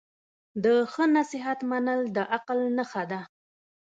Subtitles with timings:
[0.63, 3.21] د ښه نصیحت منل د عقل نښه ده.